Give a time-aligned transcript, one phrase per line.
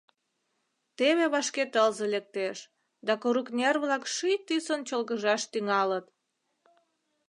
[0.97, 2.57] Теве вашке тылзе лектеш,
[3.05, 6.05] да курыкнер-влак ший тӱсын чолгыжаш тӱҥалыт.